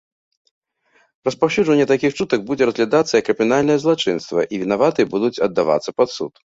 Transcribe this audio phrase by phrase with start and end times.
[1.29, 6.31] Распаўсюджванне такіх чутак будзе разглядацца як крымінальнае злачынства, і вінаватыя будуць аддавацца пад суд.